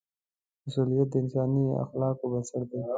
[0.63, 2.79] مسؤلیت د انساني اخلاقو بنسټ دی.